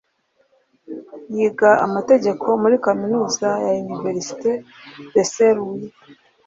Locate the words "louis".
5.57-5.89